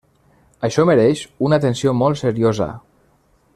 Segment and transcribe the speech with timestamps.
[0.67, 2.73] Això mereix una atenció molt seriosa.